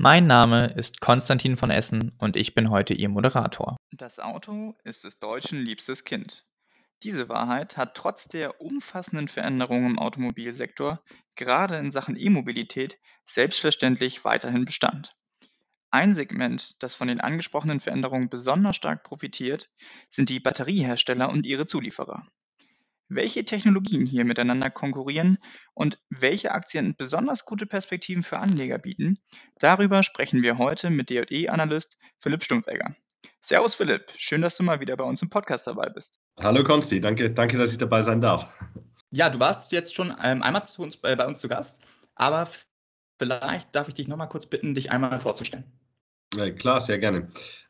[0.00, 3.76] Mein Name ist Konstantin von Essen und ich bin heute Ihr Moderator.
[3.90, 6.46] Das Auto ist des Deutschen liebstes Kind.
[7.02, 11.02] Diese Wahrheit hat trotz der umfassenden Veränderungen im Automobilsektor
[11.34, 15.16] gerade in Sachen E-Mobilität selbstverständlich weiterhin Bestand.
[15.90, 19.68] Ein Segment, das von den angesprochenen Veränderungen besonders stark profitiert,
[20.08, 22.24] sind die Batteriehersteller und ihre Zulieferer.
[23.10, 25.38] Welche Technologien hier miteinander konkurrieren
[25.72, 29.18] und welche Aktien besonders gute Perspektiven für Anleger bieten,
[29.58, 32.94] darüber sprechen wir heute mit DE-Analyst Philipp Stumpfegger.
[33.40, 36.20] Servus Philipp, schön, dass du mal wieder bei uns im Podcast dabei bist.
[36.38, 38.46] Hallo Konsti, danke, danke, dass ich dabei sein darf.
[39.10, 41.78] Ja, du warst jetzt schon ähm, einmal zu uns, äh, bei uns zu Gast,
[42.14, 42.46] aber
[43.18, 45.64] vielleicht darf ich dich nochmal kurz bitten, dich einmal vorzustellen.
[46.34, 47.28] Ja, klar, sehr gerne.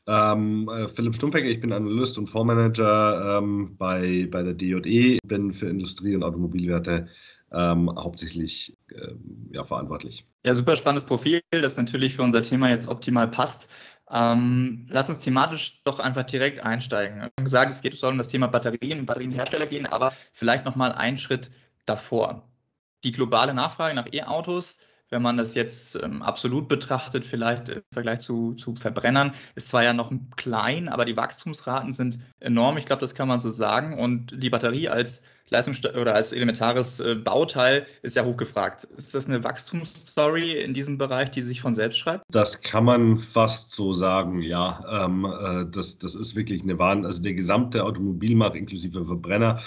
[0.09, 5.53] Ähm, äh, Philipp Stumpfegger, ich bin Analyst und Fondsmanager ähm, bei, bei der DJE, bin
[5.53, 7.09] für Industrie- und Automobilwerte
[7.53, 9.15] ähm, hauptsächlich äh,
[9.53, 10.27] ja, verantwortlich.
[10.47, 13.69] Ja, super spannendes Profil, das natürlich für unser Thema jetzt optimal passt.
[14.11, 17.21] Ähm, lass uns thematisch doch einfach direkt einsteigen.
[17.21, 20.93] Haben gesagt, es geht soll um das Thema Batterien und Batterienhersteller gehen, aber vielleicht nochmal
[20.93, 21.51] einen Schritt
[21.85, 22.49] davor.
[23.05, 24.79] Die globale Nachfrage nach E-Autos,
[25.11, 29.83] wenn man das jetzt ähm, absolut betrachtet, vielleicht im Vergleich zu, zu Verbrennern, ist zwar
[29.83, 32.77] ja noch klein, aber die Wachstumsraten sind enorm.
[32.77, 33.99] Ich glaube, das kann man so sagen.
[33.99, 38.85] Und die Batterie als Leistungs oder als elementares äh, Bauteil ist ja hochgefragt.
[38.97, 42.25] Ist das eine Wachstumsstory in diesem Bereich, die sich von selbst schreibt?
[42.31, 45.05] Das kann man fast so sagen, ja.
[45.05, 47.07] Ähm, äh, das, das ist wirklich eine Wahn.
[47.07, 49.59] Also der gesamte Automobilmarkt inklusive Verbrenner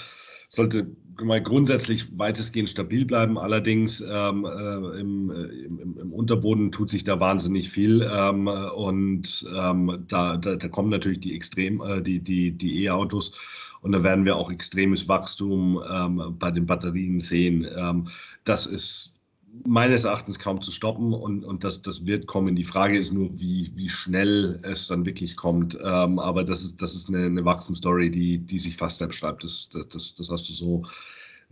[0.51, 0.85] sollte
[1.21, 3.37] mal grundsätzlich weitestgehend stabil bleiben.
[3.37, 10.05] Allerdings ähm, äh, im, im, im, Unterboden tut sich da wahnsinnig viel ähm, und ähm,
[10.07, 13.33] da, da, da, kommen natürlich die extrem äh, die die die E-Autos
[13.81, 17.67] und da werden wir auch extremes Wachstum ähm, bei den Batterien sehen.
[17.75, 18.07] Ähm,
[18.43, 19.20] das ist
[19.65, 22.55] meines Erachtens kaum zu stoppen und, und das, das wird kommen.
[22.55, 25.77] Die Frage ist nur, wie, wie schnell es dann wirklich kommt.
[25.83, 29.43] Ähm, aber das ist, das ist eine, eine Wachstumsstory, die, die sich fast selbst schreibt.
[29.43, 30.83] Das, das, das hast du so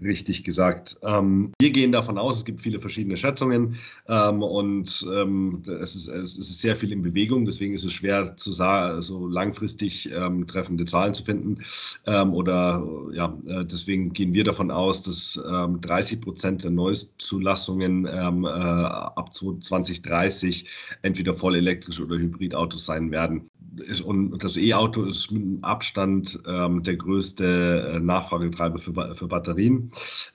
[0.02, 0.98] richtig gesagt.
[1.04, 3.76] Ähm, wir gehen davon aus, es gibt viele verschiedene Schätzungen
[4.08, 8.36] ähm, und ähm, es, ist, es, ist, sehr viel in Bewegung, deswegen ist es schwer
[8.36, 11.60] zu so langfristig ähm, treffende Zahlen zu finden.
[12.06, 18.06] Ähm, oder ja, äh, deswegen gehen wir davon aus, dass 30 ähm, Prozent der Neuzulassungen
[18.06, 20.68] äh, ab 2030
[21.02, 26.96] entweder voll elektrisch oder Hybridautos sein werden ist, und das E-Auto ist mit Abstand der
[26.96, 29.88] größte äh, Nachfragetreiber für, für Batterien.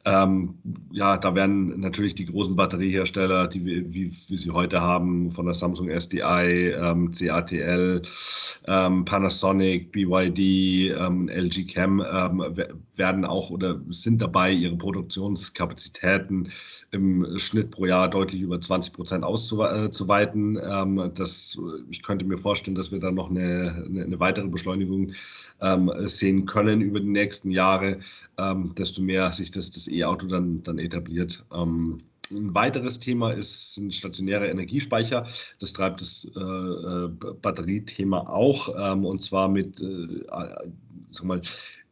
[0.04, 0.54] Ähm,
[0.91, 5.47] ja, da werden natürlich die großen Batteriehersteller, die wir, wie wir sie heute haben, von
[5.47, 8.03] der Samsung SDI, ähm, CATL,
[8.66, 12.44] ähm, Panasonic, BYD, ähm, LG Chem, ähm,
[12.97, 16.50] werden auch oder sind dabei, ihre Produktionskapazitäten
[16.91, 20.56] im Schnitt pro Jahr deutlich über 20 Prozent auszuweiten.
[20.56, 21.59] Äh, das,
[21.91, 25.12] ich könnte mir vorstellen, dass wir da noch eine, eine weitere Beschleunigung
[25.60, 27.98] ähm, sehen können über die nächsten Jahre,
[28.38, 31.44] ähm, desto mehr sich das, das E-Auto dann, dann etabliert.
[31.53, 35.27] Ähm, ein weiteres Thema ist, sind stationäre Energiespeicher.
[35.60, 37.09] Das treibt das äh, äh
[37.43, 40.25] Batteriethema auch, ähm, und zwar mit, äh,
[41.10, 41.41] sag mal,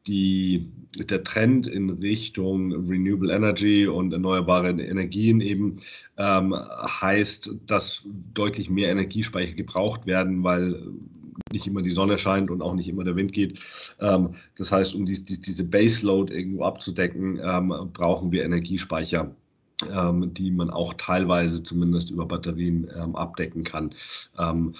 [0.06, 0.68] die,
[0.98, 5.76] der Trend in Richtung Renewable Energy und erneuerbare Energien eben
[6.16, 8.04] ähm, heißt, dass
[8.34, 10.82] deutlich mehr Energiespeicher gebraucht werden, weil
[11.52, 13.58] nicht immer die Sonne scheint und auch nicht immer der Wind geht.
[14.00, 19.34] Ähm, das heißt, um dies, dies, diese Baseload irgendwo abzudecken, ähm, brauchen wir Energiespeicher
[20.32, 23.94] die man auch teilweise zumindest über Batterien ähm, abdecken kann.
[24.38, 24.74] Ähm,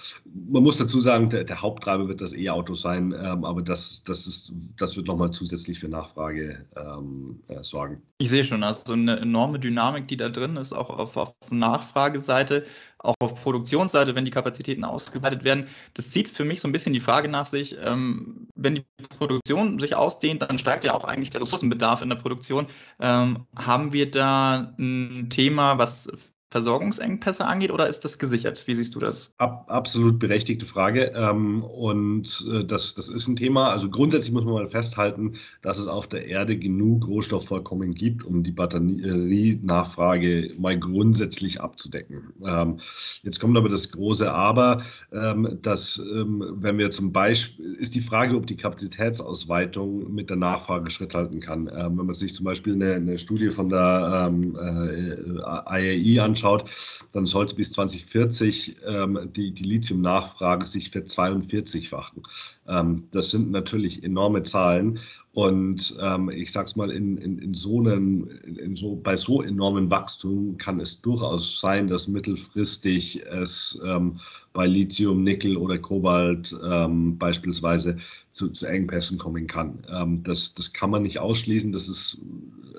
[0.51, 4.27] man muss dazu sagen, der, der Haupttreiber wird das E-Auto sein, ähm, aber das, das,
[4.27, 8.01] ist, das wird nochmal zusätzlich für Nachfrage ähm, äh, sorgen.
[8.17, 12.65] Ich sehe schon, also eine enorme Dynamik, die da drin ist, auch auf, auf Nachfrageseite
[13.03, 15.67] auch auf Produktionsseite, wenn die Kapazitäten ausgeweitet werden.
[15.93, 18.85] Das zieht für mich so ein bisschen die Frage nach sich, ähm, wenn die
[19.17, 22.67] Produktion sich ausdehnt, dann steigt ja auch eigentlich der Ressourcenbedarf in der Produktion.
[22.99, 24.92] Ähm, haben wir da ein
[25.29, 26.07] Thema, was
[26.53, 28.61] Versorgungsengpässe angeht oder ist das gesichert?
[28.67, 29.33] Wie siehst du das?
[29.39, 31.11] Ab, absolut berechtigte Frage.
[31.15, 33.71] Ähm, und äh, das, das ist ein Thema.
[33.71, 35.33] Also grundsätzlich muss man mal festhalten,
[35.63, 42.31] dass es auf der Erde genug Rohstoffvorkommen gibt, um die Batterienachfrage mal grundsätzlich abzudecken.
[42.45, 42.77] Ähm,
[43.23, 48.35] jetzt kommt aber das große Aber, ähm, dass wenn wir zum Beispiel, ist die Frage,
[48.35, 51.65] ob die Kapazitätsausweitung mit der Nachfrage Schritt halten kann.
[51.65, 56.42] wenn man sich zum Beispiel eine, eine Studie von der äh, IAI anschaut,
[57.11, 58.77] dann sollte bis 2040
[59.35, 62.21] die, die Lithium-Nachfrage sich ver42-fachen.
[63.11, 64.99] das sind natürlich enorme Zahlen
[65.33, 69.41] und ähm, ich sage es mal, in, in, in so einem, in so, bei so
[69.41, 74.19] enormem Wachstum kann es durchaus sein, dass mittelfristig es ähm,
[74.53, 77.97] bei Lithium, Nickel oder Kobalt ähm, beispielsweise
[78.33, 79.85] zu, zu Engpässen kommen kann.
[79.89, 82.21] Ähm, das, das kann man nicht ausschließen, das ist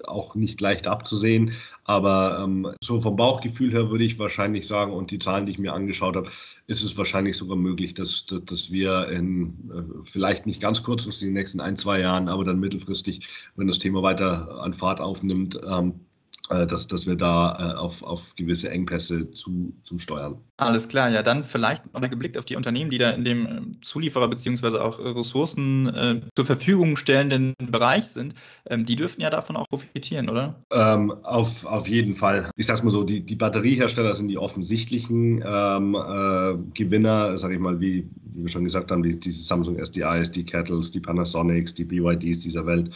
[0.07, 1.53] auch nicht leicht abzusehen,
[1.85, 5.59] aber ähm, so vom Bauchgefühl her würde ich wahrscheinlich sagen, und die Zahlen, die ich
[5.59, 6.29] mir angeschaut habe,
[6.67, 11.29] ist es wahrscheinlich sogar möglich, dass, dass, dass wir in äh, vielleicht nicht ganz kurzfristig
[11.29, 15.01] in den nächsten ein, zwei Jahren, aber dann mittelfristig, wenn das Thema weiter an Fahrt
[15.01, 16.14] aufnimmt, ähm, äh,
[16.49, 20.37] dass, dass wir da äh, auf, auf gewisse Engpässe zu, steuern.
[20.59, 23.77] Alles klar, ja, dann vielleicht noch geblickt auf die Unternehmen, die da in dem ähm,
[23.83, 24.79] Zulieferer bzw.
[24.79, 28.35] auch Ressourcen äh, zur Verfügung stellenden Bereich sind.
[28.69, 30.63] Ähm, die dürften ja davon auch profitieren, oder?
[30.73, 32.51] Ähm, auf, auf jeden Fall.
[32.57, 37.61] Ich sag's mal so, die, die Batteriehersteller sind die offensichtlichen ähm, äh, Gewinner, sage ich
[37.61, 41.73] mal, wie, wie wir schon gesagt haben, die, diese Samsung SDIs, die Kettles, die Panasonics,
[41.75, 42.91] die BYDs dieser Welt.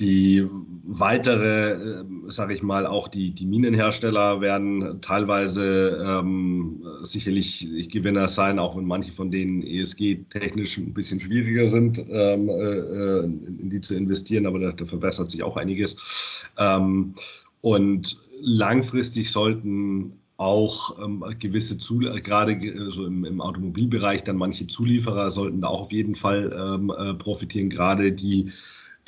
[0.00, 0.44] Die
[0.82, 8.58] weitere, äh, sage ich mal, auch die, die Minenhersteller werden teilweise ähm, sicherlich Gewinner sein,
[8.58, 13.94] auch wenn manche von denen ESG-technisch ein bisschen schwieriger sind, ähm, äh, in die zu
[13.94, 16.50] investieren, aber da, da verbessert sich auch einiges.
[16.58, 17.14] Ähm,
[17.60, 25.30] und langfristig sollten auch ähm, gewisse, Zul gerade also im, im, Automobilbereich, dann manche Zulieferer
[25.30, 28.50] sollten da auch auf jeden Fall ähm, äh, profitieren, gerade die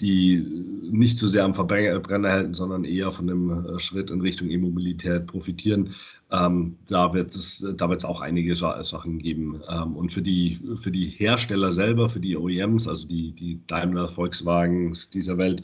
[0.01, 0.45] die
[0.83, 5.27] nicht so sehr am Verbrenner halten, sondern eher von dem äh, Schritt in Richtung E-Mobilität
[5.27, 5.95] profitieren.
[6.31, 9.63] Ähm, da wird es da wird's auch einige Sachen geben.
[9.69, 14.09] Ähm, und für die, für die Hersteller selber, für die OEMs, also die, die Daimler,
[14.09, 15.63] Volkswagens dieser Welt,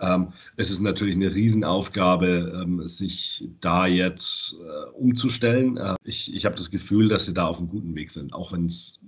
[0.00, 5.76] ähm, es ist natürlich eine Riesenaufgabe, ähm, sich da jetzt äh, umzustellen.
[5.76, 8.52] Äh, ich ich habe das Gefühl, dass sie da auf einem guten Weg sind, auch
[8.52, 9.00] wenn es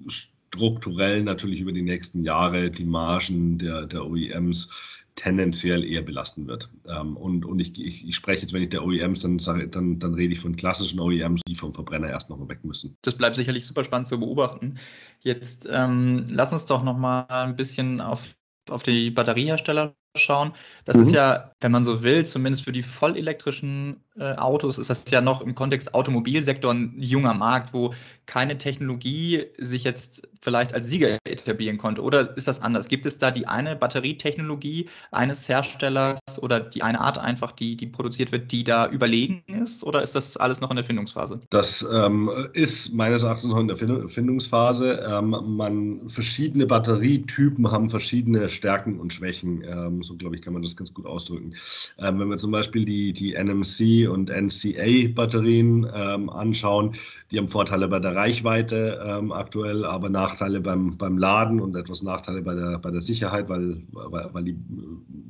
[0.55, 6.69] strukturell natürlich über die nächsten Jahre die Margen der, der OEMs tendenziell eher belasten wird.
[6.89, 9.99] Ähm, und und ich, ich, ich, spreche jetzt, wenn ich der OEMs, dann, sage, dann,
[9.99, 12.97] dann rede ich von klassischen OEMs, die vom Verbrenner erst noch mal weg müssen.
[13.03, 14.79] Das bleibt sicherlich super spannend zu beobachten.
[15.21, 18.35] Jetzt ähm, lass uns doch noch mal ein bisschen auf,
[18.69, 20.53] auf die Batteriehersteller schauen.
[20.85, 21.03] Das mhm.
[21.03, 25.41] ist ja, wenn man so will, zumindest für die vollelektrischen Autos, ist das ja noch
[25.41, 27.93] im Kontext Automobilsektor ein junger Markt, wo
[28.27, 32.03] keine Technologie sich jetzt vielleicht als Sieger etablieren konnte?
[32.03, 32.89] Oder ist das anders?
[32.89, 37.87] Gibt es da die eine Batterietechnologie eines Herstellers oder die eine Art einfach, die, die
[37.87, 39.83] produziert wird, die da überlegen ist?
[39.85, 41.41] Oder ist das alles noch in der Findungsphase?
[41.51, 45.05] Das ähm, ist meines Erachtens noch in der Findungsphase.
[45.11, 49.63] Ähm, man, verschiedene Batterietypen haben verschiedene Stärken und Schwächen.
[49.67, 51.55] Ähm, so glaube ich, kann man das ganz gut ausdrücken.
[51.99, 56.95] Ähm, wenn wir zum Beispiel die, die NMC und NCA-Batterien ähm, anschauen,
[57.31, 62.03] die haben Vorteile bei der Reichweite ähm, aktuell, aber Nachteile beim, beim Laden und etwas
[62.03, 64.57] Nachteile bei der, bei der Sicherheit, weil, weil, weil, die,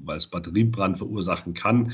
[0.05, 1.93] weil es Batteriebrand verursachen kann.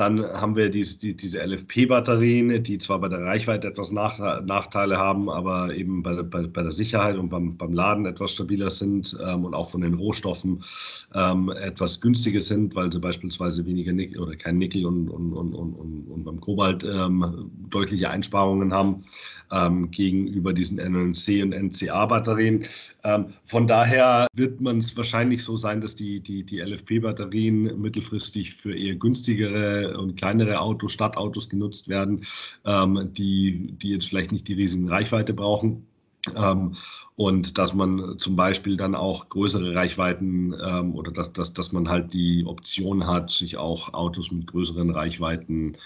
[0.00, 4.96] Dann haben wir die, die, diese LFP-Batterien, die zwar bei der Reichweite etwas Nach Nachteile
[4.96, 9.14] haben, aber eben bei, bei, bei, der Sicherheit und beim, beim Laden etwas stabiler sind
[9.22, 10.62] ähm, und auch von den Rohstoffen
[11.14, 15.52] ähm, etwas günstiger sind, weil sie beispielsweise weniger Nickel oder kein Nickel und, und, und,
[15.52, 19.04] und, und beim Kobalt ähm, deutliche Einsparungen haben
[19.52, 22.64] ähm, gegenüber diesen NNC und NCA-Batterien.
[23.04, 28.54] Ähm, von daher wird man es wahrscheinlich so sein, dass die, die, die LFP-Batterien mittelfristig
[28.54, 32.24] für eher günstigere und kleinere Autos, Stadtautos genutzt werden,
[32.64, 35.86] ähm, die, die jetzt vielleicht nicht die riesigen Reichweite brauchen.
[36.36, 36.74] Ähm,
[37.16, 41.88] und dass man zum Beispiel dann auch größere Reichweiten ähm, oder dass, dass, dass man
[41.88, 45.76] halt die Option hat, sich auch Autos mit größeren Reichweiten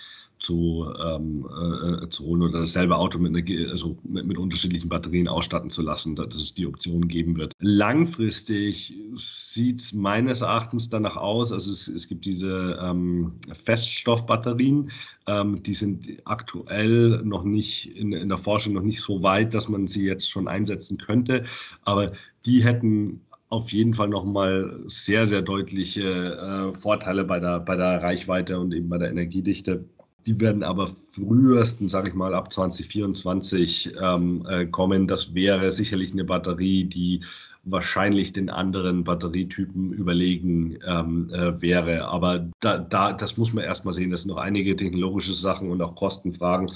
[0.44, 5.26] zu, ähm, äh, zu holen oder dasselbe Auto mit, eine, also mit, mit, unterschiedlichen Batterien
[5.26, 7.54] ausstatten zu lassen, dass es die Option geben wird.
[7.60, 14.90] Langfristig sieht es meines Erachtens danach aus, also es, es gibt diese ähm, Feststoffbatterien,
[15.26, 19.68] ähm, die sind aktuell noch nicht in, in der Forschung noch nicht so weit, dass
[19.68, 21.44] man sie jetzt schon einsetzen könnte,
[21.84, 22.12] aber
[22.44, 28.02] die hätten auf jeden Fall nochmal sehr, sehr deutliche äh, Vorteile bei der, bei der
[28.02, 29.84] Reichweite und eben bei der Energiedichte
[30.26, 35.06] Die werden aber frühestens, sage ich mal, ab 2024 ähm, äh, kommen.
[35.06, 37.22] Das wäre sicherlich eine Batterie, die
[37.64, 42.09] wahrscheinlich den anderen Batterietypen überlegen ähm, äh, wäre.
[42.09, 44.11] Aber da, da, das muss man erstmal sehen.
[44.11, 46.71] Das sind noch einige technologische Sachen und auch Kostenfragen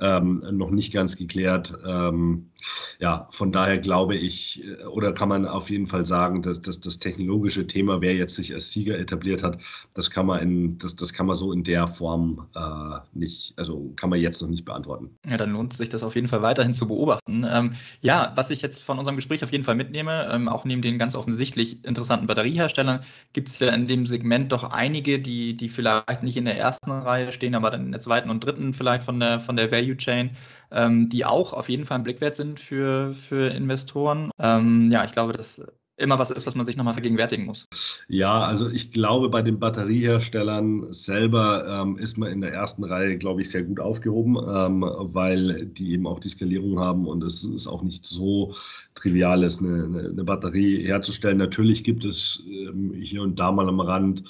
[0.00, 1.72] ähm, noch nicht ganz geklärt.
[1.86, 2.50] Ähm,
[2.98, 6.80] ja, von daher glaube ich, äh, oder kann man auf jeden Fall sagen, dass, dass
[6.80, 9.58] das technologische Thema, wer jetzt sich als Sieger etabliert hat,
[9.94, 13.92] das kann man in, das, das kann man so in der Form äh, nicht, also
[13.96, 15.10] kann man jetzt noch nicht beantworten.
[15.28, 17.46] Ja, dann lohnt sich das auf jeden Fall weiterhin zu beobachten.
[17.48, 20.82] Ähm, ja, was ich jetzt von unserem Gespräch auf jeden Fall mitnehme, ähm, auch neben
[20.82, 25.68] den ganz offensichtlich interessanten Batterieherstellern, gibt es ja in dem Segment doch einige, die, die
[25.68, 29.04] vielleicht nicht in der ersten Reihe stehen, aber dann in der zweiten und dritten vielleicht
[29.04, 30.30] von der, von der Value Chain
[30.74, 34.30] ähm, die auch auf jeden Fall ein Blickwert sind für, für Investoren.
[34.38, 35.62] Ähm, ja, ich glaube, das
[35.96, 37.68] immer was ist, was man sich nochmal vergegenwärtigen muss.
[38.08, 43.16] Ja, also ich glaube, bei den Batterieherstellern selber ähm, ist man in der ersten Reihe,
[43.16, 47.44] glaube ich, sehr gut aufgehoben, ähm, weil die eben auch die Skalierung haben und es
[47.44, 48.54] ist auch nicht so
[48.94, 51.38] trivial ist, eine, eine, Batterie herzustellen.
[51.38, 54.24] Natürlich gibt es ähm, hier und da mal am Rand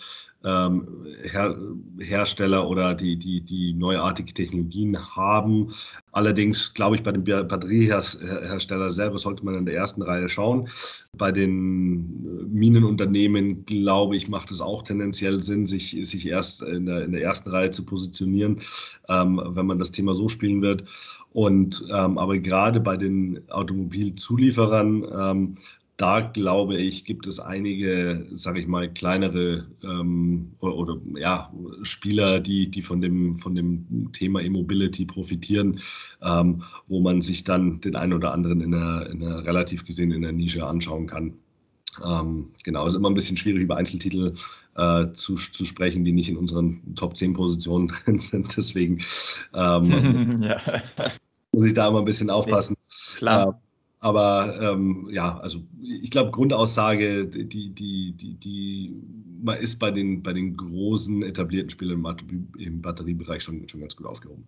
[0.45, 1.57] ähm, Her
[1.99, 5.69] Hersteller oder die, die, die neuartige Technologien haben.
[6.13, 10.69] Allerdings glaube ich, bei den Batterieherstellern selber sollte man in der ersten Reihe schauen.
[11.17, 17.05] Bei den Minenunternehmen, glaube ich, macht es auch tendenziell Sinn, sich, sich erst in der,
[17.05, 18.61] in der ersten Reihe zu positionieren,
[19.09, 20.85] ähm, wenn man das Thema so spielen wird.
[21.33, 25.55] Und ähm, aber gerade bei den Automobilzulieferern ähm,
[25.97, 32.41] da glaube ich, gibt es einige, sage ich mal, kleinere ähm, oder, oder, ja, Spieler,
[32.41, 35.81] die, die von, dem, von dem Thema E-Mobility profitieren,
[36.21, 40.11] ähm, wo man sich dann den einen oder anderen in einer, in einer relativ gesehen
[40.11, 41.35] in der Nische anschauen kann.
[42.05, 44.35] Ähm, genau, ist immer ein bisschen schwierig über Einzeltitel
[44.75, 48.57] äh, zu, zu sprechen, die nicht in unseren Top 10 Positionen drin sind.
[48.57, 49.01] Deswegen
[49.55, 50.61] ähm, ja.
[51.53, 52.75] muss ich da immer ein bisschen aufpassen.
[53.17, 53.61] Klar.
[54.05, 59.03] Aber ähm, ja, also ich glaube, Grundaussage, die, die, die, die,
[59.43, 62.05] man ist bei den, bei den großen etablierten Spielern
[62.59, 64.47] im Batteriebereich schon, schon ganz gut aufgehoben.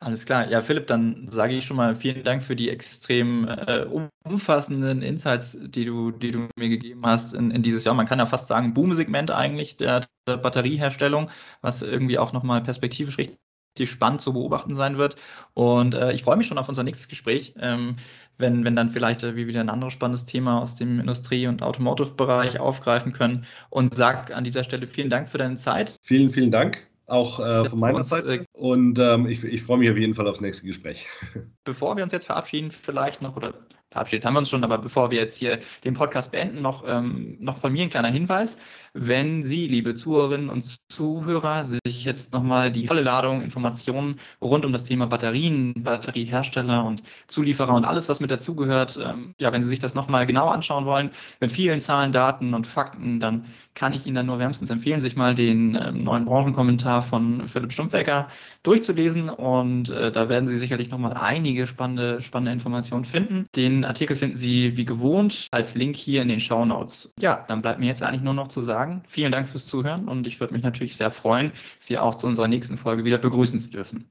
[0.00, 0.48] Alles klar.
[0.48, 3.84] Ja, Philipp, dann sage ich schon mal vielen Dank für die extrem äh,
[4.24, 7.94] umfassenden Insights, die du, die du mir gegeben hast in, in dieses Jahr.
[7.94, 11.28] Man kann ja fast sagen, Boom-Segment eigentlich der, der Batterieherstellung,
[11.60, 13.38] was irgendwie auch nochmal perspektivisch richtig
[13.78, 15.16] die spannend zu beobachten sein wird.
[15.54, 17.96] Und äh, ich freue mich schon auf unser nächstes Gespräch, ähm,
[18.38, 21.62] wenn, wenn dann vielleicht äh, wir wieder ein anderes spannendes Thema aus dem Industrie- und
[21.62, 23.44] Automotive-Bereich aufgreifen können.
[23.70, 25.96] Und sag an dieser Stelle vielen Dank für deine Zeit.
[26.02, 28.34] Vielen, vielen Dank auch äh, von meiner Seite.
[28.34, 31.06] Äh, und ähm, ich, ich freue mich auf jeden Fall aufs nächste Gespräch.
[31.64, 33.54] Bevor wir uns jetzt verabschieden, vielleicht noch, oder
[33.92, 37.36] verabschiedet haben wir uns schon, aber bevor wir jetzt hier den Podcast beenden, noch, ähm,
[37.40, 38.56] noch von mir ein kleiner Hinweis.
[38.94, 44.72] Wenn Sie, liebe Zuhörerinnen und Zuhörer, sich jetzt nochmal die volle Ladung Informationen rund um
[44.72, 49.68] das Thema Batterien, Batteriehersteller und Zulieferer und alles, was mit dazugehört, ähm, ja, wenn Sie
[49.68, 54.06] sich das nochmal genau anschauen wollen, mit vielen Zahlen, Daten und Fakten, dann kann ich
[54.06, 58.28] Ihnen dann nur wärmstens empfehlen, sich mal den ähm, neuen Branchenkommentar von Philipp Stumpfecker
[58.62, 63.46] durchzulesen und äh, da werden Sie sicherlich nochmal einige spannende, spannende Informationen finden.
[63.56, 67.12] Den Artikel finden Sie wie gewohnt als Link hier in den Show Notes.
[67.20, 69.02] Ja, dann bleibt mir jetzt eigentlich nur noch zu sagen.
[69.08, 72.48] Vielen Dank fürs Zuhören und ich würde mich natürlich sehr freuen, Sie auch zu unserer
[72.48, 74.08] nächsten Folge wieder begrüßen zu dürfen.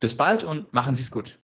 [0.00, 1.38] Bis bald und machen Sie es gut.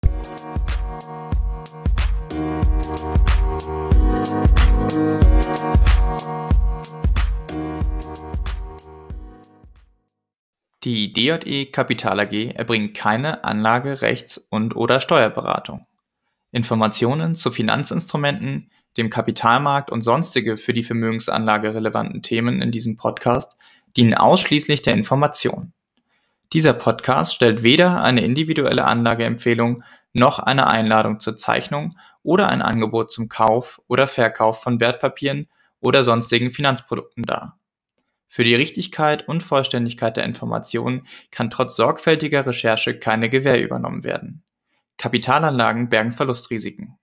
[10.84, 15.84] Die DJE Kapital AG erbringt keine Anlage-, Rechts- und/oder Steuerberatung.
[16.56, 23.58] Informationen zu Finanzinstrumenten, dem Kapitalmarkt und sonstige für die Vermögensanlage relevanten Themen in diesem Podcast
[23.94, 25.74] dienen ausschließlich der Information.
[26.54, 29.82] Dieser Podcast stellt weder eine individuelle Anlageempfehlung
[30.14, 35.48] noch eine Einladung zur Zeichnung oder ein Angebot zum Kauf oder Verkauf von Wertpapieren
[35.80, 37.58] oder sonstigen Finanzprodukten dar.
[38.28, 44.45] Für die Richtigkeit und Vollständigkeit der Informationen kann trotz sorgfältiger Recherche keine Gewähr übernommen werden.
[44.96, 46.98] Kapitalanlagen bergen Verlustrisiken.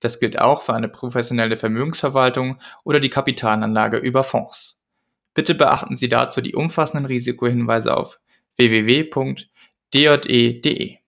[0.00, 4.82] Das gilt auch für eine professionelle Vermögensverwaltung oder die Kapitalanlage über Fonds.
[5.34, 8.20] Bitte beachten Sie dazu die umfassenden Risikohinweise auf
[8.56, 9.18] www.dje.de